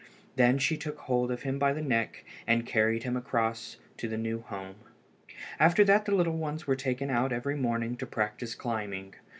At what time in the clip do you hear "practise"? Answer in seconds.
8.07-8.55